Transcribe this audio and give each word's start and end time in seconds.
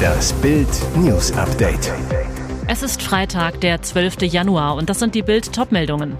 Das 0.00 0.32
Bild 0.34 0.68
News 0.96 1.32
Update. 1.32 1.92
Es 2.66 2.82
ist 2.82 3.02
Freitag, 3.02 3.60
der 3.60 3.82
12. 3.82 4.22
Januar 4.22 4.76
und 4.76 4.88
das 4.88 4.98
sind 4.98 5.14
die 5.14 5.22
Bild 5.22 5.52
Topmeldungen. 5.52 6.16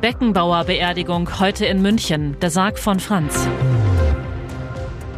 Beckenbauer 0.00 0.64
Beerdigung 0.64 1.40
heute 1.40 1.66
in 1.66 1.82
München, 1.82 2.36
der 2.40 2.50
Sarg 2.50 2.78
von 2.78 3.00
Franz. 3.00 3.48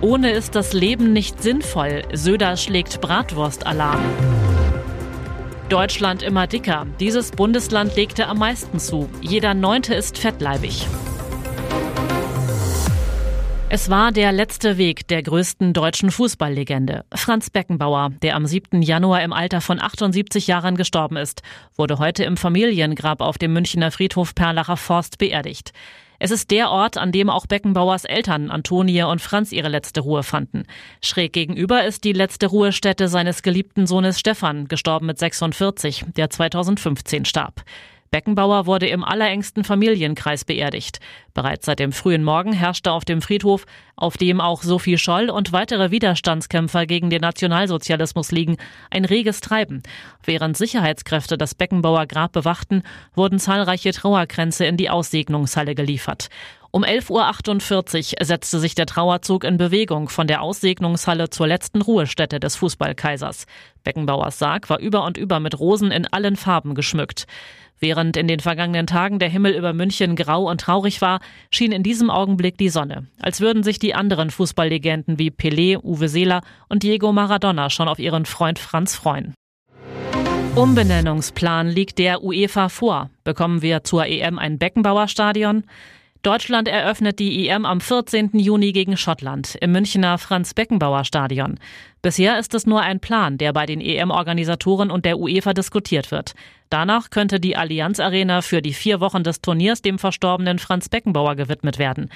Ohne 0.00 0.32
ist 0.32 0.54
das 0.54 0.72
Leben 0.72 1.12
nicht 1.12 1.42
sinnvoll. 1.42 2.02
Söder 2.12 2.56
schlägt 2.56 3.00
Bratwurst-Alarm. 3.00 4.00
Deutschland 5.68 6.22
immer 6.22 6.46
dicker. 6.46 6.86
Dieses 6.98 7.30
Bundesland 7.30 7.94
legte 7.96 8.26
am 8.26 8.38
meisten 8.38 8.78
zu. 8.78 9.08
Jeder 9.20 9.54
Neunte 9.54 9.94
ist 9.94 10.18
fettleibig. 10.18 10.86
Es 13.74 13.88
war 13.88 14.12
der 14.12 14.32
letzte 14.32 14.76
Weg 14.76 15.08
der 15.08 15.22
größten 15.22 15.72
deutschen 15.72 16.10
Fußballlegende. 16.10 17.06
Franz 17.14 17.48
Beckenbauer, 17.48 18.10
der 18.20 18.36
am 18.36 18.44
7. 18.44 18.82
Januar 18.82 19.22
im 19.22 19.32
Alter 19.32 19.62
von 19.62 19.80
78 19.80 20.46
Jahren 20.46 20.76
gestorben 20.76 21.16
ist, 21.16 21.40
wurde 21.74 21.98
heute 21.98 22.22
im 22.24 22.36
Familiengrab 22.36 23.22
auf 23.22 23.38
dem 23.38 23.54
Münchner 23.54 23.90
Friedhof 23.90 24.34
Perlacher 24.34 24.76
Forst 24.76 25.16
beerdigt. 25.16 25.72
Es 26.18 26.30
ist 26.30 26.50
der 26.50 26.68
Ort, 26.68 26.98
an 26.98 27.12
dem 27.12 27.30
auch 27.30 27.46
Beckenbauers 27.46 28.04
Eltern 28.04 28.50
Antonie 28.50 29.04
und 29.04 29.22
Franz 29.22 29.52
ihre 29.52 29.70
letzte 29.70 30.02
Ruhe 30.02 30.22
fanden. 30.22 30.64
Schräg 31.02 31.32
gegenüber 31.32 31.82
ist 31.82 32.04
die 32.04 32.12
letzte 32.12 32.48
Ruhestätte 32.48 33.08
seines 33.08 33.42
geliebten 33.42 33.86
Sohnes 33.86 34.20
Stefan, 34.20 34.68
gestorben 34.68 35.06
mit 35.06 35.18
46, 35.18 36.04
der 36.14 36.28
2015 36.28 37.24
starb. 37.24 37.64
Beckenbauer 38.12 38.66
wurde 38.66 38.88
im 38.88 39.04
allerengsten 39.04 39.64
Familienkreis 39.64 40.44
beerdigt. 40.44 41.00
Bereits 41.32 41.64
seit 41.64 41.78
dem 41.78 41.92
frühen 41.92 42.22
Morgen 42.22 42.52
herrschte 42.52 42.92
auf 42.92 43.06
dem 43.06 43.22
Friedhof, 43.22 43.64
auf 43.96 44.18
dem 44.18 44.38
auch 44.38 44.62
Sophie 44.62 44.98
Scholl 44.98 45.30
und 45.30 45.52
weitere 45.52 45.90
Widerstandskämpfer 45.90 46.84
gegen 46.84 47.08
den 47.08 47.22
Nationalsozialismus 47.22 48.30
liegen, 48.30 48.58
ein 48.90 49.06
reges 49.06 49.40
Treiben. 49.40 49.82
Während 50.22 50.58
Sicherheitskräfte 50.58 51.38
das 51.38 51.54
Beckenbauer 51.54 52.06
Grab 52.06 52.32
bewachten, 52.32 52.82
wurden 53.14 53.38
zahlreiche 53.38 53.92
Trauerkränze 53.92 54.66
in 54.66 54.76
die 54.76 54.90
Aussegnungshalle 54.90 55.74
geliefert. 55.74 56.28
Um 56.74 56.84
11.48 56.84 58.18
Uhr 58.18 58.24
setzte 58.24 58.58
sich 58.58 58.74
der 58.74 58.86
Trauerzug 58.86 59.44
in 59.44 59.58
Bewegung 59.58 60.08
von 60.08 60.26
der 60.26 60.40
Aussegnungshalle 60.40 61.28
zur 61.28 61.46
letzten 61.46 61.82
Ruhestätte 61.82 62.40
des 62.40 62.56
Fußballkaisers. 62.56 63.44
Beckenbauers 63.84 64.38
Sarg 64.38 64.70
war 64.70 64.78
über 64.78 65.04
und 65.04 65.18
über 65.18 65.38
mit 65.38 65.60
Rosen 65.60 65.90
in 65.90 66.06
allen 66.06 66.34
Farben 66.34 66.74
geschmückt. 66.74 67.26
Während 67.78 68.16
in 68.16 68.26
den 68.26 68.40
vergangenen 68.40 68.86
Tagen 68.86 69.18
der 69.18 69.28
Himmel 69.28 69.52
über 69.52 69.74
München 69.74 70.16
grau 70.16 70.48
und 70.48 70.62
traurig 70.62 71.02
war, 71.02 71.20
schien 71.50 71.72
in 71.72 71.82
diesem 71.82 72.08
Augenblick 72.08 72.56
die 72.56 72.70
Sonne, 72.70 73.06
als 73.20 73.42
würden 73.42 73.62
sich 73.62 73.78
die 73.78 73.94
anderen 73.94 74.30
Fußballlegenden 74.30 75.18
wie 75.18 75.28
Pelé, 75.28 75.76
Uwe 75.76 76.08
Seeler 76.08 76.40
und 76.70 76.84
Diego 76.84 77.12
Maradona 77.12 77.68
schon 77.68 77.88
auf 77.88 77.98
ihren 77.98 78.24
Freund 78.24 78.58
Franz 78.58 78.96
freuen. 78.96 79.34
Umbenennungsplan 80.54 81.68
liegt 81.68 81.98
der 81.98 82.22
UEFA 82.22 82.70
vor. 82.70 83.10
Bekommen 83.24 83.60
wir 83.60 83.84
zur 83.84 84.06
EM 84.06 84.38
ein 84.38 84.58
Beckenbauer-Stadion? 84.58 85.64
Deutschland 86.22 86.68
eröffnet 86.68 87.18
die 87.18 87.48
EM 87.48 87.66
am 87.66 87.80
14. 87.80 88.30
Juni 88.34 88.70
gegen 88.70 88.96
Schottland 88.96 89.56
im 89.60 89.72
Münchner 89.72 90.18
Franz-Beckenbauer-Stadion. 90.18 91.58
Bisher 92.00 92.38
ist 92.38 92.54
es 92.54 92.64
nur 92.64 92.80
ein 92.80 93.00
Plan, 93.00 93.38
der 93.38 93.52
bei 93.52 93.66
den 93.66 93.80
EM-Organisatoren 93.80 94.92
und 94.92 95.04
der 95.04 95.18
UEFA 95.18 95.52
diskutiert 95.52 96.12
wird. 96.12 96.34
Danach 96.70 97.10
könnte 97.10 97.40
die 97.40 97.56
Allianz 97.56 97.98
Arena 97.98 98.40
für 98.40 98.62
die 98.62 98.72
vier 98.72 99.00
Wochen 99.00 99.24
des 99.24 99.40
Turniers 99.40 99.82
dem 99.82 99.98
verstorbenen 99.98 100.60
Franz 100.60 100.88
Beckenbauer 100.88 101.34
gewidmet 101.34 101.80
werden. 101.80 102.08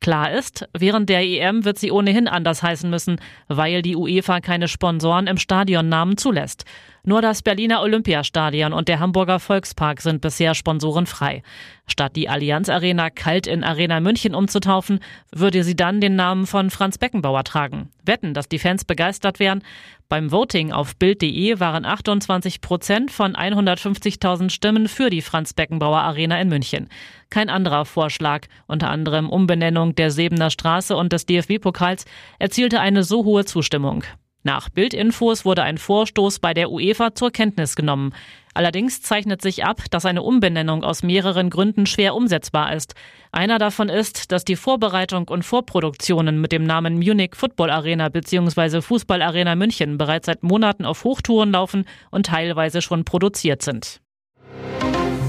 Klar 0.00 0.32
ist, 0.32 0.68
während 0.76 1.08
der 1.08 1.22
EM 1.22 1.64
wird 1.64 1.78
sie 1.78 1.92
ohnehin 1.92 2.26
anders 2.26 2.64
heißen 2.64 2.90
müssen, 2.90 3.20
weil 3.46 3.82
die 3.82 3.94
UEFA 3.94 4.40
keine 4.40 4.66
Sponsoren 4.66 5.28
im 5.28 5.36
Stadionnamen 5.36 6.16
zulässt. 6.16 6.64
Nur 7.04 7.20
das 7.20 7.42
Berliner 7.42 7.82
Olympiastadion 7.82 8.72
und 8.72 8.86
der 8.86 9.00
Hamburger 9.00 9.40
Volkspark 9.40 10.00
sind 10.00 10.20
bisher 10.20 10.54
sponsorenfrei. 10.54 11.42
Statt 11.88 12.14
die 12.14 12.28
Allianz 12.28 12.68
Arena 12.68 13.10
kalt 13.10 13.48
in 13.48 13.64
Arena 13.64 13.98
München 13.98 14.36
umzutaufen, 14.36 15.00
würde 15.34 15.64
sie 15.64 15.74
dann 15.74 16.00
den 16.00 16.14
Namen 16.14 16.46
von 16.46 16.70
Franz 16.70 16.98
Beckenbauer 16.98 17.42
tragen. 17.42 17.90
Wetten, 18.04 18.34
dass 18.34 18.48
die 18.48 18.60
Fans 18.60 18.84
begeistert 18.84 19.40
wären? 19.40 19.64
Beim 20.08 20.30
Voting 20.30 20.70
auf 20.70 20.94
Bild.de 20.94 21.58
waren 21.58 21.84
28 21.84 22.60
Prozent 22.60 23.10
von 23.10 23.34
150.000 23.34 24.50
Stimmen 24.50 24.86
für 24.86 25.10
die 25.10 25.22
Franz 25.22 25.54
Beckenbauer 25.54 26.02
Arena 26.02 26.40
in 26.40 26.50
München. 26.50 26.88
Kein 27.30 27.50
anderer 27.50 27.84
Vorschlag, 27.84 28.46
unter 28.68 28.90
anderem 28.90 29.28
Umbenennung 29.28 29.96
der 29.96 30.12
Sebener 30.12 30.50
Straße 30.50 30.94
und 30.94 31.12
des 31.12 31.26
DFB-Pokals, 31.26 32.04
erzielte 32.38 32.78
eine 32.78 33.02
so 33.02 33.24
hohe 33.24 33.44
Zustimmung. 33.44 34.04
Nach 34.44 34.68
Bildinfos 34.68 35.44
wurde 35.44 35.62
ein 35.62 35.78
Vorstoß 35.78 36.40
bei 36.40 36.52
der 36.52 36.70
UEFA 36.70 37.14
zur 37.14 37.30
Kenntnis 37.30 37.76
genommen. 37.76 38.12
Allerdings 38.54 39.00
zeichnet 39.00 39.40
sich 39.40 39.64
ab, 39.64 39.82
dass 39.90 40.04
eine 40.04 40.22
Umbenennung 40.22 40.84
aus 40.84 41.02
mehreren 41.02 41.48
Gründen 41.48 41.86
schwer 41.86 42.14
umsetzbar 42.14 42.74
ist. 42.74 42.94
Einer 43.30 43.58
davon 43.58 43.88
ist, 43.88 44.32
dass 44.32 44.44
die 44.44 44.56
Vorbereitung 44.56 45.28
und 45.28 45.44
Vorproduktionen 45.44 46.40
mit 46.40 46.52
dem 46.52 46.64
Namen 46.64 46.98
Munich 46.98 47.34
Football 47.34 47.70
Arena 47.70 48.08
bzw. 48.08 48.82
Fußball 48.82 49.22
Arena 49.22 49.54
München 49.54 49.96
bereits 49.96 50.26
seit 50.26 50.42
Monaten 50.42 50.84
auf 50.84 51.04
Hochtouren 51.04 51.52
laufen 51.52 51.86
und 52.10 52.26
teilweise 52.26 52.82
schon 52.82 53.04
produziert 53.04 53.62
sind. 53.62 54.00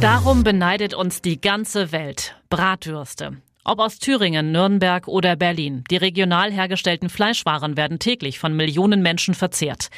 Darum 0.02 0.44
beneidet 0.44 0.94
uns 0.94 1.22
die 1.22 1.40
ganze 1.40 1.94
Welt. 1.94 2.35
Bratwürste. 2.50 3.38
Ob 3.66 3.79
aus 3.79 3.97
Thüringen, 3.97 4.51
Nürnberg 4.51 5.07
oder 5.07 5.38
Berlin, 5.38 5.85
die 5.90 5.96
regional 5.96 6.51
hergestellten 6.51 7.07
Fleischwaren 7.07 7.78
werden 7.78 7.97
täglich 7.97 8.38
von 8.38 8.53
Millionen 8.53 9.01
Menschen 9.01 9.34
verzehrt. 9.34 9.90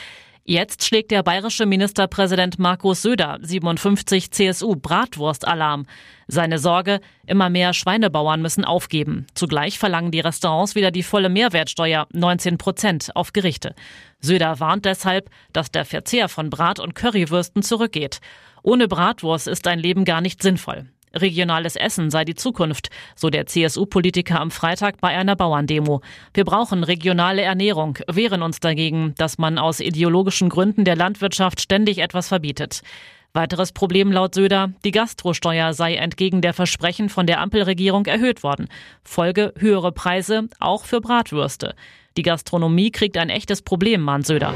Jetzt 0.47 0.85
schlägt 0.85 1.09
der 1.09 1.23
bayerische 1.23 1.65
Ministerpräsident 1.65 2.59
Markus 2.59 3.01
Söder, 3.01 3.39
57 3.41 4.29
CSU, 4.29 4.75
Bratwurst-Alarm. 4.75 5.87
Seine 6.27 6.59
Sorge, 6.59 6.99
immer 7.25 7.49
mehr 7.49 7.73
Schweinebauern 7.73 8.43
müssen 8.43 8.63
aufgeben. 8.63 9.25
Zugleich 9.33 9.79
verlangen 9.79 10.11
die 10.11 10.19
Restaurants 10.19 10.75
wieder 10.75 10.91
die 10.91 11.01
volle 11.01 11.29
Mehrwertsteuer, 11.29 12.05
19 12.13 12.59
Prozent, 12.59 13.09
auf 13.15 13.33
Gerichte. 13.33 13.73
Söder 14.19 14.59
warnt 14.59 14.85
deshalb, 14.85 15.31
dass 15.51 15.71
der 15.71 15.85
Verzehr 15.85 16.29
von 16.29 16.51
Brat- 16.51 16.79
und 16.79 16.93
Currywürsten 16.93 17.63
zurückgeht. 17.63 18.19
Ohne 18.61 18.87
Bratwurst 18.87 19.47
ist 19.47 19.65
ein 19.65 19.79
Leben 19.79 20.05
gar 20.05 20.21
nicht 20.21 20.43
sinnvoll. 20.43 20.85
Regionales 21.15 21.75
Essen 21.75 22.09
sei 22.09 22.25
die 22.25 22.35
Zukunft, 22.35 22.89
so 23.15 23.29
der 23.29 23.45
CSU-Politiker 23.45 24.39
am 24.39 24.51
Freitag 24.51 24.99
bei 25.01 25.09
einer 25.09 25.35
Bauerndemo. 25.35 26.01
Wir 26.33 26.45
brauchen 26.45 26.83
regionale 26.83 27.41
Ernährung, 27.41 27.97
wehren 28.07 28.41
uns 28.41 28.59
dagegen, 28.59 29.13
dass 29.17 29.37
man 29.37 29.57
aus 29.57 29.79
ideologischen 29.79 30.49
Gründen 30.49 30.83
der 30.83 30.95
Landwirtschaft 30.95 31.61
ständig 31.61 31.99
etwas 31.99 32.27
verbietet. 32.27 32.81
Weiteres 33.33 33.73
Problem 33.73 34.13
laut 34.13 34.33
Söder, 34.33 34.71
die 34.85 34.91
Gastrosteuer 34.91 35.73
sei 35.73 35.95
entgegen 35.95 36.41
der 36.41 36.53
Versprechen 36.53 37.09
von 37.09 37.27
der 37.27 37.41
Ampelregierung 37.41 38.05
erhöht 38.05 38.43
worden. 38.43 38.69
Folge 39.03 39.53
höhere 39.57 39.91
Preise, 39.91 40.47
auch 40.59 40.85
für 40.85 41.01
Bratwürste. 41.01 41.75
Die 42.15 42.23
Gastronomie 42.23 42.91
kriegt 42.91 43.17
ein 43.17 43.29
echtes 43.29 43.61
Problem, 43.61 44.01
mahnt 44.01 44.25
Söder. 44.25 44.53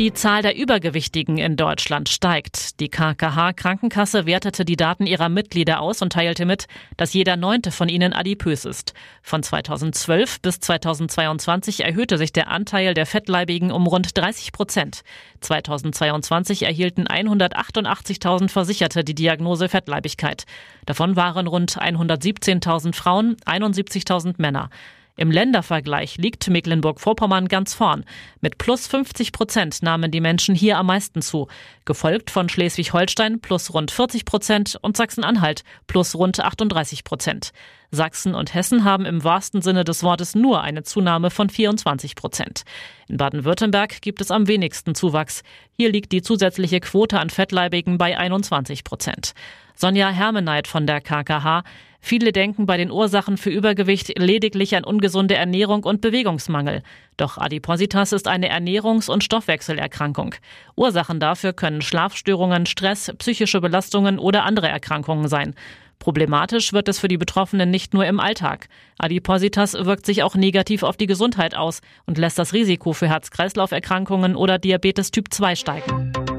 Die 0.00 0.14
Zahl 0.14 0.40
der 0.40 0.56
Übergewichtigen 0.56 1.36
in 1.36 1.56
Deutschland 1.56 2.08
steigt. 2.08 2.80
Die 2.80 2.88
KKH 2.88 3.52
Krankenkasse 3.52 4.24
wertete 4.24 4.64
die 4.64 4.76
Daten 4.76 5.04
ihrer 5.04 5.28
Mitglieder 5.28 5.82
aus 5.82 6.00
und 6.00 6.14
teilte 6.14 6.46
mit, 6.46 6.68
dass 6.96 7.12
jeder 7.12 7.36
neunte 7.36 7.70
von 7.70 7.90
ihnen 7.90 8.14
adipös 8.14 8.64
ist. 8.64 8.94
Von 9.20 9.42
2012 9.42 10.40
bis 10.40 10.58
2022 10.60 11.84
erhöhte 11.84 12.16
sich 12.16 12.32
der 12.32 12.48
Anteil 12.48 12.94
der 12.94 13.04
Fettleibigen 13.04 13.70
um 13.70 13.86
rund 13.86 14.16
30 14.16 14.52
Prozent. 14.52 15.02
2022 15.40 16.62
erhielten 16.62 17.06
188.000 17.06 18.48
Versicherte 18.48 19.04
die 19.04 19.14
Diagnose 19.14 19.68
Fettleibigkeit. 19.68 20.46
Davon 20.86 21.14
waren 21.14 21.46
rund 21.46 21.72
117.000 21.78 22.94
Frauen, 22.94 23.36
71.000 23.44 24.36
Männer. 24.38 24.70
Im 25.20 25.30
Ländervergleich 25.30 26.16
liegt 26.16 26.48
Mecklenburg-Vorpommern 26.48 27.48
ganz 27.48 27.74
vorn. 27.74 28.06
Mit 28.40 28.56
plus 28.56 28.86
50 28.86 29.32
Prozent 29.32 29.82
nahmen 29.82 30.10
die 30.10 30.22
Menschen 30.22 30.54
hier 30.54 30.78
am 30.78 30.86
meisten 30.86 31.20
zu, 31.20 31.46
gefolgt 31.84 32.30
von 32.30 32.48
Schleswig-Holstein 32.48 33.38
plus 33.42 33.74
rund 33.74 33.90
40 33.90 34.24
Prozent 34.24 34.78
und 34.80 34.96
Sachsen-Anhalt 34.96 35.62
plus 35.86 36.14
rund 36.14 36.40
38 36.40 37.04
Prozent. 37.04 37.50
Sachsen 37.90 38.34
und 38.34 38.54
Hessen 38.54 38.84
haben 38.84 39.04
im 39.04 39.22
wahrsten 39.22 39.60
Sinne 39.60 39.84
des 39.84 40.02
Wortes 40.02 40.34
nur 40.34 40.62
eine 40.62 40.84
Zunahme 40.84 41.28
von 41.28 41.50
24 41.50 42.14
Prozent. 42.14 42.62
In 43.06 43.18
Baden-Württemberg 43.18 44.00
gibt 44.00 44.22
es 44.22 44.30
am 44.30 44.48
wenigsten 44.48 44.94
Zuwachs. 44.94 45.42
Hier 45.76 45.92
liegt 45.92 46.12
die 46.12 46.22
zusätzliche 46.22 46.80
Quote 46.80 47.20
an 47.20 47.28
Fettleibigen 47.28 47.98
bei 47.98 48.16
21 48.16 48.84
Prozent. 48.84 49.34
Sonja 49.74 50.08
Hermeneit 50.08 50.66
von 50.66 50.86
der 50.86 51.02
KKH. 51.02 51.62
Viele 52.00 52.32
denken 52.32 52.66
bei 52.66 52.76
den 52.76 52.90
Ursachen 52.90 53.36
für 53.36 53.50
Übergewicht 53.50 54.18
lediglich 54.18 54.74
an 54.74 54.84
ungesunde 54.84 55.34
Ernährung 55.34 55.84
und 55.84 56.00
Bewegungsmangel. 56.00 56.82
Doch 57.16 57.36
Adipositas 57.36 58.12
ist 58.12 58.26
eine 58.26 58.50
Ernährungs- 58.50 59.10
und 59.10 59.22
Stoffwechselerkrankung. 59.22 60.34
Ursachen 60.76 61.20
dafür 61.20 61.52
können 61.52 61.82
Schlafstörungen, 61.82 62.66
Stress, 62.66 63.12
psychische 63.18 63.60
Belastungen 63.60 64.18
oder 64.18 64.44
andere 64.44 64.68
Erkrankungen 64.68 65.28
sein. 65.28 65.54
Problematisch 65.98 66.72
wird 66.72 66.88
es 66.88 66.98
für 66.98 67.08
die 67.08 67.18
Betroffenen 67.18 67.70
nicht 67.70 67.92
nur 67.92 68.06
im 68.06 68.20
Alltag. 68.20 68.68
Adipositas 68.96 69.74
wirkt 69.74 70.06
sich 70.06 70.22
auch 70.22 70.34
negativ 70.34 70.82
auf 70.82 70.96
die 70.96 71.06
Gesundheit 71.06 71.54
aus 71.54 71.82
und 72.06 72.16
lässt 72.16 72.38
das 72.38 72.54
Risiko 72.54 72.94
für 72.94 73.06
Herz-Kreislauf-Erkrankungen 73.06 74.34
oder 74.34 74.58
Diabetes 74.58 75.10
Typ 75.10 75.26
2 75.30 75.56
steigen. 75.56 76.29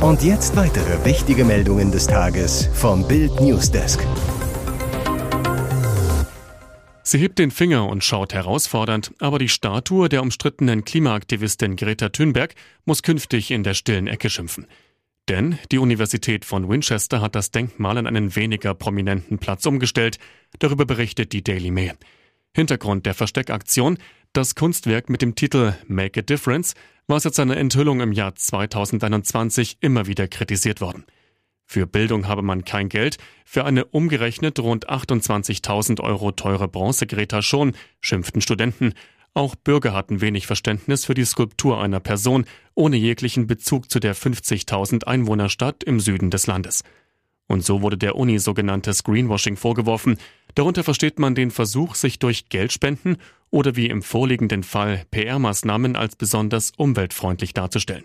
Und 0.00 0.22
jetzt 0.22 0.54
weitere 0.56 1.04
wichtige 1.06 1.44
Meldungen 1.44 1.90
des 1.90 2.06
Tages 2.06 2.68
vom 2.74 3.08
Bild 3.08 3.40
Newsdesk. 3.40 4.06
Sie 7.02 7.18
hebt 7.18 7.38
den 7.38 7.50
Finger 7.50 7.88
und 7.88 8.04
schaut 8.04 8.34
herausfordernd, 8.34 9.12
aber 9.20 9.38
die 9.38 9.48
Statue 9.48 10.10
der 10.10 10.20
umstrittenen 10.20 10.84
Klimaaktivistin 10.84 11.76
Greta 11.76 12.10
Thunberg 12.10 12.54
muss 12.84 13.02
künftig 13.02 13.50
in 13.50 13.62
der 13.62 13.72
stillen 13.72 14.06
Ecke 14.06 14.28
schimpfen. 14.28 14.66
Denn 15.30 15.58
die 15.72 15.78
Universität 15.78 16.44
von 16.44 16.68
Winchester 16.68 17.22
hat 17.22 17.34
das 17.34 17.50
Denkmal 17.50 17.96
an 17.96 18.06
einen 18.06 18.36
weniger 18.36 18.74
prominenten 18.74 19.38
Platz 19.38 19.64
umgestellt. 19.64 20.18
Darüber 20.58 20.84
berichtet 20.84 21.32
die 21.32 21.42
Daily 21.42 21.70
Mail. 21.70 21.94
Hintergrund 22.56 23.04
der 23.04 23.12
Versteckaktion, 23.12 23.98
das 24.32 24.54
Kunstwerk 24.54 25.10
mit 25.10 25.20
dem 25.20 25.34
Titel 25.34 25.74
Make 25.88 26.20
a 26.20 26.22
Difference 26.22 26.72
war 27.06 27.20
seit 27.20 27.34
seiner 27.34 27.58
Enthüllung 27.58 28.00
im 28.00 28.12
Jahr 28.12 28.34
2021 28.34 29.76
immer 29.80 30.06
wieder 30.06 30.26
kritisiert 30.26 30.80
worden. 30.80 31.04
Für 31.66 31.86
Bildung 31.86 32.28
habe 32.28 32.40
man 32.40 32.64
kein 32.64 32.88
Geld, 32.88 33.18
für 33.44 33.66
eine 33.66 33.84
umgerechnet 33.84 34.58
rund 34.58 34.88
28.000 34.88 36.00
Euro 36.00 36.32
teure 36.32 36.66
Bronzegreta 36.66 37.42
schon, 37.42 37.74
schimpften 38.00 38.40
Studenten. 38.40 38.94
Auch 39.34 39.54
Bürger 39.54 39.92
hatten 39.92 40.22
wenig 40.22 40.46
Verständnis 40.46 41.04
für 41.04 41.14
die 41.14 41.26
Skulptur 41.26 41.82
einer 41.82 42.00
Person 42.00 42.46
ohne 42.74 42.96
jeglichen 42.96 43.46
Bezug 43.46 43.90
zu 43.90 44.00
der 44.00 44.16
50.000 44.16 45.04
Einwohnerstadt 45.04 45.84
im 45.84 46.00
Süden 46.00 46.30
des 46.30 46.46
Landes. 46.46 46.84
Und 47.48 47.64
so 47.64 47.82
wurde 47.82 47.98
der 47.98 48.16
Uni 48.16 48.38
sogenanntes 48.38 49.04
Greenwashing 49.04 49.58
vorgeworfen. 49.58 50.16
Darunter 50.56 50.84
versteht 50.84 51.18
man 51.18 51.34
den 51.34 51.50
Versuch, 51.50 51.94
sich 51.94 52.18
durch 52.18 52.48
Geldspenden 52.48 53.18
oder 53.50 53.76
wie 53.76 53.88
im 53.88 54.02
vorliegenden 54.02 54.62
Fall 54.62 55.04
PR-Maßnahmen 55.10 55.96
als 55.96 56.16
besonders 56.16 56.72
umweltfreundlich 56.78 57.52
darzustellen. 57.52 58.04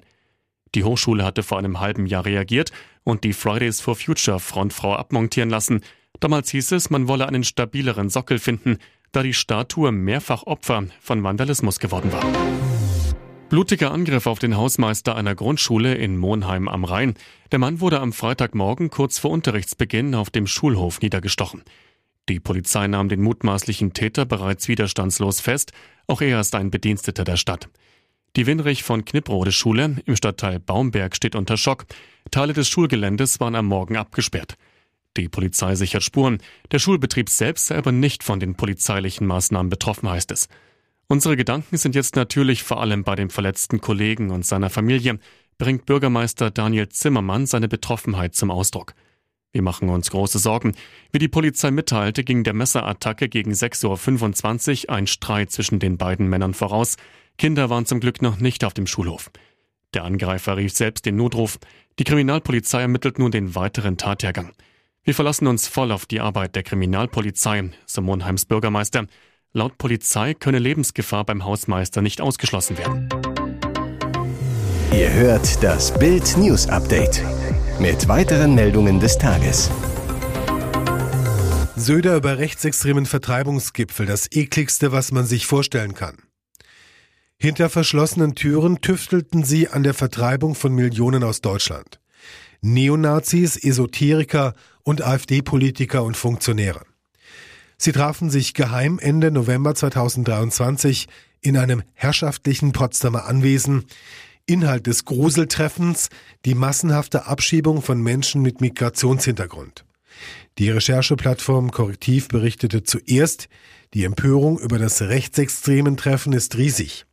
Die 0.76 0.84
Hochschule 0.84 1.24
hatte 1.24 1.44
vor 1.44 1.58
einem 1.58 1.80
halben 1.80 2.06
Jahr 2.06 2.26
reagiert 2.26 2.74
und 3.06 3.24
die 3.24 3.32
Fridays 3.32 3.80
for 3.80 3.96
Future 3.96 4.42
Frontfrau 4.42 4.96
abmontieren 4.96 5.50
lassen. 5.50 5.80
Damals 6.20 6.52
hieß 6.52 6.74
es, 6.74 6.90
man 6.90 7.08
wolle 7.08 7.26
einen 7.26 7.46
stabileren 7.46 8.10
Sockel 8.10 8.38
finden, 8.38 8.80
da 9.14 9.24
die 9.24 9.34
Statue 9.34 9.94
mehrfach 9.94 10.44
Opfer 10.44 10.88
von 11.00 11.24
Vandalismus 11.24 11.80
geworden 11.80 12.12
war. 12.12 12.26
Blutiger 13.48 13.92
Angriff 13.92 14.28
auf 14.28 14.40
den 14.40 14.58
Hausmeister 14.58 15.16
einer 15.16 15.36
Grundschule 15.36 15.96
in 15.96 16.18
Monheim 16.18 16.68
am 16.68 16.84
Rhein. 16.84 17.14
Der 17.54 17.60
Mann 17.60 17.80
wurde 17.80 18.02
am 18.02 18.12
Freitagmorgen 18.12 18.90
kurz 18.90 19.20
vor 19.20 19.32
Unterrichtsbeginn 19.32 20.16
auf 20.16 20.30
dem 20.30 20.48
Schulhof 20.48 21.00
niedergestochen. 21.02 21.64
Die 22.30 22.40
Polizei 22.40 22.88
nahm 22.88 23.10
den 23.10 23.22
mutmaßlichen 23.22 23.94
Täter 23.94 24.26
bereits 24.26 24.68
widerstandslos 24.68 25.42
fest. 25.42 25.72
Auch 26.08 26.22
er 26.22 26.40
ist 26.40 26.56
ein 26.56 26.72
Bediensteter 26.72 27.24
der 27.24 27.38
Stadt. 27.38 27.70
Die 28.38 28.48
Winrich 28.48 28.84
von 28.84 29.04
Knipprode 29.04 29.52
Schule 29.52 29.98
im 30.06 30.16
Stadtteil 30.16 30.60
Baumberg 30.60 31.16
steht 31.16 31.36
unter 31.36 31.58
Schock. 31.58 31.86
Teile 32.30 32.54
des 32.54 32.70
Schulgeländes 32.70 33.40
waren 33.40 33.56
am 33.56 33.66
Morgen 33.66 33.98
abgesperrt. 33.98 34.56
Die 35.18 35.28
Polizei 35.28 35.76
sichert 35.76 36.04
Spuren. 36.04 36.38
Der 36.72 36.80
Schulbetrieb 36.80 37.28
selbst 37.28 37.68
sei 37.68 37.78
aber 37.78 37.92
nicht 37.92 38.24
von 38.24 38.40
den 38.40 38.56
polizeilichen 38.56 39.28
Maßnahmen 39.28 39.70
betroffen, 39.70 40.10
heißt 40.10 40.32
es. 40.32 40.48
Unsere 41.08 41.36
Gedanken 41.36 41.76
sind 41.76 41.94
jetzt 41.94 42.16
natürlich 42.16 42.64
vor 42.64 42.80
allem 42.80 43.04
bei 43.04 43.16
dem 43.16 43.30
verletzten 43.30 43.82
Kollegen 43.82 44.32
und 44.32 44.46
seiner 44.46 44.70
Familie, 44.70 45.20
bringt 45.58 45.86
Bürgermeister 45.86 46.52
Daniel 46.52 46.88
Zimmermann 46.88 47.46
seine 47.46 47.68
Betroffenheit 47.68 48.34
zum 48.34 48.50
Ausdruck. 48.50 48.94
Wir 49.54 49.62
machen 49.62 49.90
uns 49.90 50.10
große 50.12 50.40
Sorgen. 50.40 50.76
Wie 51.12 51.20
die 51.20 51.28
Polizei 51.28 51.72
mitteilte, 51.72 52.24
ging 52.24 52.44
der 52.44 52.54
Messerattacke 52.54 53.28
gegen 53.28 53.52
6.25 53.52 54.88
Uhr 54.88 54.96
ein 54.96 55.08
Streit 55.08 55.52
zwischen 55.52 55.80
den 55.80 55.98
beiden 55.98 56.28
Männern 56.28 56.54
voraus. 56.54 56.96
Kinder 57.38 57.70
waren 57.70 57.86
zum 57.86 58.00
Glück 58.00 58.22
noch 58.22 58.38
nicht 58.40 58.64
auf 58.64 58.74
dem 58.74 58.88
Schulhof. 58.88 59.30
Der 59.94 60.06
Angreifer 60.06 60.56
rief 60.56 60.74
selbst 60.74 61.06
den 61.06 61.18
Notruf. 61.18 61.60
Die 62.00 62.06
Kriminalpolizei 62.06 62.82
ermittelt 62.82 63.20
nun 63.20 63.32
den 63.32 63.56
weiteren 63.56 63.98
Tathergang. 63.98 64.54
Wir 65.04 65.16
verlassen 65.16 65.48
uns 65.48 65.68
voll 65.68 65.92
auf 65.92 66.06
die 66.06 66.22
Arbeit 66.22 66.56
der 66.56 66.64
Kriminalpolizei, 66.64 67.72
so 67.86 68.02
Monheims 68.02 68.46
Bürgermeister. 68.46 69.08
Laut 69.52 69.78
Polizei 69.78 70.34
könne 70.34 70.60
Lebensgefahr 70.60 71.26
beim 71.26 71.44
Hausmeister 71.44 72.02
nicht 72.02 72.22
ausgeschlossen 72.22 72.78
werden. 72.78 73.10
Ihr 74.94 75.12
hört 75.12 75.62
das 75.62 75.98
Bild 75.98 76.38
News 76.38 76.68
Update 76.68 77.22
mit 77.82 78.08
weiteren 78.08 78.54
Meldungen 78.54 79.00
des 79.00 79.18
Tages. 79.18 79.72
Söder 81.76 82.16
über 82.16 82.38
rechtsextremen 82.38 83.08
Vertreibungsgipfel, 83.08 84.06
das 84.06 84.32
ekligste, 84.32 84.92
was 84.92 85.12
man 85.12 85.26
sich 85.26 85.48
vorstellen 85.48 85.96
kann. 85.96 86.18
Hinter 87.38 87.72
verschlossenen 87.72 88.36
Türen 88.36 88.82
tüftelten 88.82 89.44
sie 89.44 89.68
an 89.68 89.82
der 89.82 89.96
Vertreibung 89.96 90.54
von 90.54 90.76
Millionen 90.76 91.24
aus 91.24 91.42
Deutschland. 91.42 92.00
Neonazis, 92.62 93.58
Esoteriker 93.58 94.54
und 94.84 95.02
AfD-Politiker 95.02 96.04
und 96.04 96.16
Funktionäre. 96.16 96.84
Sie 97.80 97.94
trafen 97.94 98.30
sich 98.30 98.54
geheim 98.54 99.00
Ende 99.00 99.32
November 99.32 99.74
2023 99.74 101.08
in 101.42 101.58
einem 101.58 101.82
herrschaftlichen 101.96 102.74
Potsdamer 102.74 103.26
Anwesen. 103.26 103.86
Inhalt 104.46 104.88
des 104.88 105.06
Gruseltreffens 105.06 106.10
die 106.46 106.56
massenhafte 106.56 107.26
Abschiebung 107.26 107.82
von 107.82 108.02
Menschen 108.02 108.42
mit 108.42 108.62
Migrationshintergrund. 108.62 109.86
Die 110.58 110.70
Rechercheplattform 110.70 111.72
Korrektiv 111.72 112.28
berichtete 112.28 112.84
zuerst, 112.84 113.48
die 113.94 114.04
Empörung 114.04 114.60
über 114.60 114.80
das 114.80 115.02
rechtsextremen 115.02 115.98
Treffen 115.98 116.34
ist 116.34 116.58
riesig. 116.58 117.06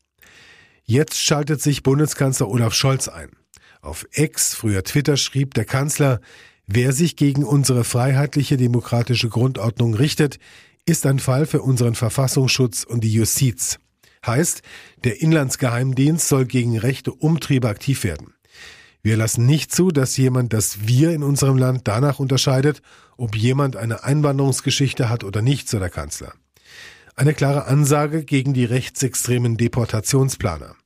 Jetzt 0.84 1.20
schaltet 1.20 1.60
sich 1.60 1.82
Bundeskanzler 1.82 2.48
Olaf 2.48 2.74
Scholz 2.74 3.08
ein. 3.08 3.30
Auf 3.80 4.06
Ex, 4.12 4.54
früher 4.54 4.82
Twitter, 4.82 5.16
schrieb 5.16 5.54
der 5.54 5.64
Kanzler, 5.64 6.20
wer 6.66 6.92
sich 6.92 7.16
gegen 7.16 7.44
unsere 7.44 7.84
freiheitliche 7.84 8.56
demokratische 8.56 9.28
Grundordnung 9.28 9.94
richtet, 9.94 10.38
ist 10.86 11.04
ein 11.06 11.18
Fall 11.18 11.46
für 11.46 11.62
unseren 11.62 11.94
Verfassungsschutz 11.94 12.84
und 12.84 13.04
die 13.04 13.12
Justiz. 13.12 13.78
Heißt, 14.26 14.62
der 15.04 15.20
Inlandsgeheimdienst 15.20 16.28
soll 16.28 16.46
gegen 16.46 16.78
rechte 16.78 17.12
Umtriebe 17.12 17.68
aktiv 17.68 18.04
werden. 18.04 18.34
Wir 19.02 19.16
lassen 19.16 19.46
nicht 19.46 19.72
zu, 19.72 19.90
dass 19.90 20.16
jemand 20.16 20.52
das 20.52 20.86
Wir 20.86 21.12
in 21.12 21.22
unserem 21.22 21.56
Land 21.56 21.86
danach 21.86 22.18
unterscheidet, 22.18 22.82
ob 23.16 23.36
jemand 23.36 23.76
eine 23.76 24.04
Einwanderungsgeschichte 24.04 25.08
hat 25.08 25.24
oder 25.24 25.40
nicht, 25.40 25.68
so 25.68 25.78
der 25.78 25.90
Kanzler. 25.90 26.32
Eine 27.14 27.34
klare 27.34 27.66
Ansage 27.66 28.24
gegen 28.24 28.54
die 28.54 28.64
rechtsextremen 28.64 29.56
Deportationsplaner. 29.56 30.76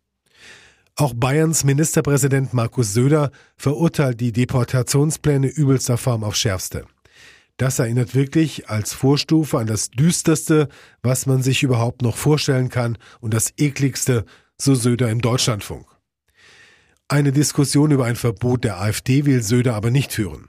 Auch 0.94 1.14
Bayerns 1.14 1.64
Ministerpräsident 1.64 2.52
Markus 2.52 2.92
Söder 2.92 3.32
verurteilt 3.56 4.20
die 4.20 4.32
Deportationspläne 4.32 5.48
übelster 5.48 5.96
Form 5.96 6.22
auf 6.22 6.36
schärfste. 6.36 6.86
Das 7.62 7.78
erinnert 7.78 8.16
wirklich 8.16 8.68
als 8.70 8.92
Vorstufe 8.92 9.56
an 9.56 9.68
das 9.68 9.88
Düsterste, 9.92 10.66
was 11.00 11.26
man 11.26 11.44
sich 11.44 11.62
überhaupt 11.62 12.02
noch 12.02 12.16
vorstellen 12.16 12.70
kann 12.70 12.98
und 13.20 13.32
das 13.32 13.52
ekligste, 13.56 14.24
so 14.60 14.74
Söder 14.74 15.12
im 15.12 15.20
Deutschlandfunk. 15.20 15.86
Eine 17.06 17.30
Diskussion 17.30 17.92
über 17.92 18.06
ein 18.06 18.16
Verbot 18.16 18.64
der 18.64 18.80
AfD 18.80 19.26
will 19.26 19.44
Söder 19.44 19.76
aber 19.76 19.92
nicht 19.92 20.12
führen. 20.12 20.48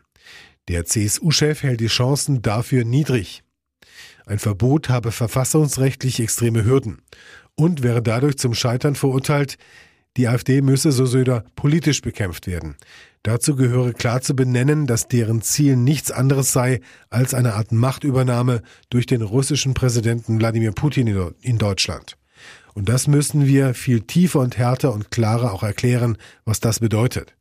Der 0.67 0.85
CSU-Chef 0.85 1.61
hält 1.61 1.81
die 1.81 1.85
Chancen 1.85 2.41
dafür 2.41 2.83
niedrig. 2.83 3.43
Ein 4.25 4.39
Verbot 4.39 4.89
habe 4.89 5.11
verfassungsrechtlich 5.11 6.19
extreme 6.19 6.65
Hürden 6.65 7.03
und 7.53 7.83
wäre 7.83 8.01
dadurch 8.01 8.39
zum 8.39 8.55
Scheitern 8.55 8.95
verurteilt. 8.95 9.59
Die 10.17 10.27
AfD 10.27 10.63
müsse, 10.63 10.91
so 10.91 11.05
Söder, 11.05 11.45
politisch 11.55 12.01
bekämpft 12.01 12.47
werden. 12.47 12.75
Dazu 13.23 13.55
gehöre 13.55 13.93
klar 13.93 14.21
zu 14.21 14.35
benennen, 14.35 14.85
dass 14.85 15.07
deren 15.07 15.41
Ziel 15.41 15.77
nichts 15.77 16.11
anderes 16.11 16.51
sei 16.51 16.81
als 17.09 17.33
eine 17.33 17.53
Art 17.53 17.71
Machtübernahme 17.71 18.61
durch 18.89 19.05
den 19.05 19.21
russischen 19.21 19.73
Präsidenten 19.73 20.39
Wladimir 20.39 20.73
Putin 20.73 21.33
in 21.39 21.57
Deutschland. 21.57 22.17
Und 22.73 22.89
das 22.89 23.07
müssen 23.07 23.45
wir 23.47 23.73
viel 23.75 24.01
tiefer 24.01 24.39
und 24.39 24.57
härter 24.57 24.93
und 24.93 25.09
klarer 25.09 25.53
auch 25.53 25.63
erklären, 25.63 26.17
was 26.43 26.59
das 26.59 26.79
bedeutet. 26.79 27.33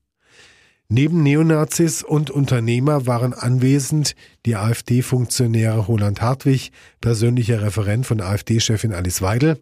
Neben 0.89 1.23
Neonazis 1.23 2.03
und 2.03 2.31
Unternehmer 2.31 3.07
waren 3.07 3.33
anwesend 3.33 4.15
die 4.45 4.57
AfD-Funktionäre 4.57 5.79
Roland 5.79 6.21
Hartwig, 6.21 6.71
persönlicher 7.01 7.63
Referent 7.63 8.07
von 8.07 8.21
AfD-Chefin 8.21 8.93
Alice 8.93 9.23
Weidel, 9.23 9.59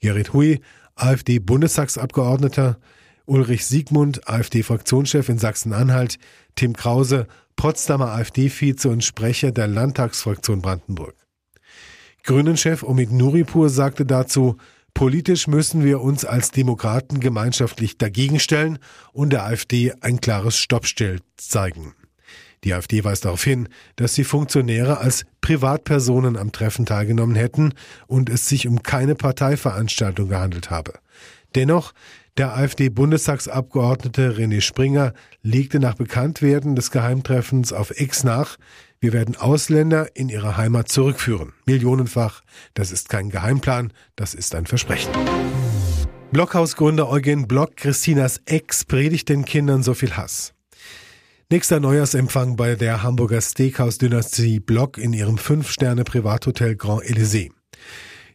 Gerrit 0.00 0.34
Hui, 0.34 0.60
AfD-Bundestagsabgeordneter, 0.94 2.78
Ulrich 3.26 3.66
Siegmund, 3.66 4.28
AfD-Fraktionschef 4.28 5.28
in 5.28 5.38
Sachsen-Anhalt, 5.38 6.18
Tim 6.56 6.74
Krause, 6.74 7.26
Potsdamer 7.56 8.12
AfD-Vize 8.12 8.88
und 8.88 9.04
Sprecher 9.04 9.52
der 9.52 9.66
Landtagsfraktion 9.66 10.60
Brandenburg. 10.60 11.14
Grünen-Chef 12.24 12.82
Omid 12.82 13.12
Nuripur 13.12 13.68
sagte 13.68 14.06
dazu, 14.06 14.56
Politisch 14.94 15.48
müssen 15.48 15.82
wir 15.82 16.00
uns 16.00 16.24
als 16.24 16.52
Demokraten 16.52 17.18
gemeinschaftlich 17.18 17.98
dagegen 17.98 18.38
stellen 18.38 18.78
und 19.12 19.32
der 19.32 19.44
AfD 19.44 19.92
ein 20.00 20.20
klares 20.20 20.56
Stoppstell 20.56 21.18
zeigen. 21.36 21.94
Die 22.62 22.72
AfD 22.72 23.02
weist 23.02 23.24
darauf 23.24 23.42
hin, 23.42 23.68
dass 23.96 24.14
die 24.14 24.24
Funktionäre 24.24 24.98
als 24.98 25.26
Privatpersonen 25.40 26.36
am 26.36 26.52
Treffen 26.52 26.86
teilgenommen 26.86 27.34
hätten 27.34 27.74
und 28.06 28.30
es 28.30 28.48
sich 28.48 28.68
um 28.68 28.82
keine 28.82 29.16
Parteiveranstaltung 29.16 30.28
gehandelt 30.28 30.70
habe. 30.70 30.94
Dennoch, 31.56 31.92
der 32.36 32.56
AfD-Bundestagsabgeordnete 32.56 34.36
René 34.36 34.60
Springer 34.60 35.14
legte 35.42 35.78
nach 35.78 35.94
Bekanntwerden 35.94 36.74
des 36.74 36.90
Geheimtreffens 36.90 37.72
auf 37.72 37.90
Ex 37.90 38.24
nach, 38.24 38.56
wir 39.00 39.12
werden 39.12 39.36
Ausländer 39.36 40.16
in 40.16 40.28
ihre 40.28 40.56
Heimat 40.56 40.88
zurückführen. 40.88 41.52
Millionenfach. 41.66 42.40
Das 42.72 42.90
ist 42.90 43.08
kein 43.10 43.28
Geheimplan, 43.28 43.92
das 44.16 44.34
ist 44.34 44.54
ein 44.54 44.66
Versprechen. 44.66 45.12
Blockhausgründer 46.32 47.08
Eugen 47.08 47.46
Block, 47.46 47.76
Christinas 47.76 48.40
Ex, 48.46 48.84
predigt 48.84 49.28
den 49.28 49.44
Kindern 49.44 49.82
so 49.82 49.94
viel 49.94 50.16
Hass. 50.16 50.54
Nächster 51.50 51.78
Neujahrsempfang 51.78 52.56
bei 52.56 52.74
der 52.74 53.02
Hamburger 53.02 53.40
Steakhouse-Dynastie 53.40 54.58
Block 54.58 54.98
in 54.98 55.12
ihrem 55.12 55.38
Fünf-Sterne-Privathotel 55.38 56.74
Grand 56.74 57.04
Elysée. 57.04 57.50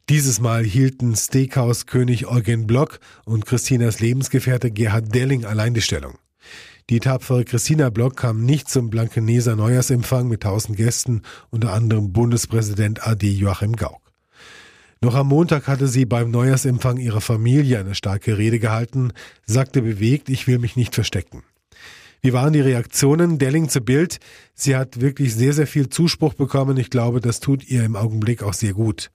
Dieses 0.10 0.42
Mal 0.42 0.64
hielten 0.64 1.16
Steakhouse-König 1.16 2.26
Eugen 2.26 2.66
Block 2.66 3.00
und 3.26 3.46
Christinas 3.46 4.00
Lebensgefährte 4.00 4.72
Gerhard 4.72 5.14
Delling 5.14 5.46
allein 5.46 5.76
die 5.76 5.84
Stellung. 5.84 6.18
Die 6.90 7.00
tapfere 7.00 7.46
Christina 7.46 7.92
Block 7.92 8.18
kam 8.18 8.44
nicht 8.44 8.70
zum 8.70 8.90
Blankeneser 8.90 9.56
Neujahrsempfang 9.56 10.28
mit 10.28 10.42
tausend 10.42 10.78
Gästen, 10.78 11.22
unter 11.52 11.74
anderem 11.74 12.12
Bundespräsident 12.12 13.06
AD 13.06 13.30
Joachim 13.30 13.76
Gauck. 13.76 14.02
Noch 15.00 15.14
am 15.14 15.28
Montag 15.28 15.68
hatte 15.68 15.88
sie 15.88 16.06
beim 16.06 16.32
Neujahrsempfang 16.32 16.98
ihrer 16.98 17.22
Familie 17.22 17.78
eine 17.78 17.94
starke 17.94 18.40
Rede 18.40 18.58
gehalten, 18.58 19.12
sagte 19.46 19.84
bewegt, 19.84 20.30
ich 20.30 20.48
will 20.48 20.58
mich 20.58 20.76
nicht 20.76 20.96
verstecken. 20.96 21.44
Wie 22.24 22.34
waren 22.34 22.54
die 22.54 22.62
Reaktionen? 22.62 23.38
Delling 23.38 23.70
zu 23.70 23.82
Bild. 23.82 24.18
Sie 24.56 24.76
hat 24.76 25.02
wirklich 25.02 25.36
sehr, 25.36 25.54
sehr 25.54 25.68
viel 25.68 25.90
Zuspruch 25.90 26.34
bekommen. 26.34 26.78
Ich 26.78 26.90
glaube, 26.90 27.22
das 27.22 27.42
tut 27.42 27.64
ihr 27.70 27.84
im 27.84 27.96
Augenblick 27.96 28.42
auch 28.42 28.54
sehr 28.54 28.74
gut. 28.74 29.12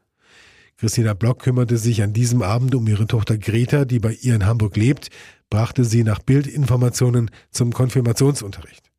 Christina 0.76 1.14
Block 1.14 1.40
kümmerte 1.40 1.78
sich 1.78 2.02
an 2.02 2.12
diesem 2.12 2.42
Abend 2.42 2.74
um 2.74 2.86
ihre 2.86 3.06
Tochter 3.06 3.38
Greta, 3.38 3.84
die 3.84 4.00
bei 4.00 4.12
ihr 4.12 4.34
in 4.34 4.46
Hamburg 4.46 4.76
lebt, 4.76 5.10
brachte 5.50 5.84
sie 5.84 6.02
nach 6.02 6.18
Bildinformationen 6.18 7.30
zum 7.50 7.72
Konfirmationsunterricht. 7.72 8.90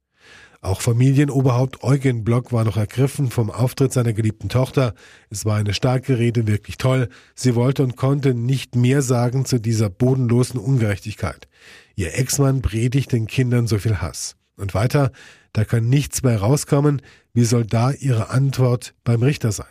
Auch 0.65 0.81
Familienoberhaupt 0.81 1.83
Eugen 1.83 2.23
Block 2.23 2.51
war 2.51 2.63
noch 2.63 2.75
ergriffen 2.77 3.29
vom 3.29 3.51
Auftritt 3.51 3.93
seiner 3.93 4.13
geliebten 4.13 4.49
Tochter. 4.49 4.95
Es 5.29 5.45
war 5.45 5.57
eine 5.57 5.75
starke 5.75 6.17
Rede, 6.17 6.47
wirklich 6.47 6.77
toll. 6.77 7.09
Sie 7.35 7.53
wollte 7.53 7.83
und 7.83 7.97
konnte 7.97 8.33
nicht 8.33 8.75
mehr 8.75 9.03
sagen 9.03 9.45
zu 9.45 9.59
dieser 9.59 9.91
bodenlosen 9.91 10.59
Ungerechtigkeit. 10.59 11.47
Ihr 11.95 12.17
Ex-Mann 12.17 12.63
predigt 12.63 13.11
den 13.11 13.27
Kindern 13.27 13.67
so 13.67 13.77
viel 13.77 13.97
Hass. 13.97 14.37
Und 14.57 14.73
weiter, 14.73 15.11
da 15.53 15.65
kann 15.65 15.87
nichts 15.87 16.23
mehr 16.23 16.39
rauskommen. 16.39 17.01
Wie 17.33 17.45
soll 17.45 17.65
da 17.65 17.91
ihre 17.91 18.29
Antwort 18.29 18.95
beim 19.03 19.21
Richter 19.21 19.51
sein? 19.51 19.67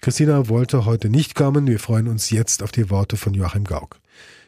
Christina 0.00 0.48
wollte 0.48 0.86
heute 0.86 1.10
nicht 1.10 1.34
kommen. 1.34 1.66
Wir 1.66 1.78
freuen 1.78 2.08
uns 2.08 2.30
jetzt 2.30 2.62
auf 2.62 2.72
die 2.72 2.88
Worte 2.88 3.16
von 3.16 3.34
Joachim 3.34 3.64
Gauck. 3.64 4.00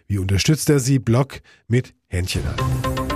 Wie 0.07 0.19
unterstützt 0.19 0.71
er 0.71 0.81
sie? 0.81 0.99
Block 0.99 1.41
mit 1.69 1.95
Händchen 2.09 2.43
an. 2.47 3.12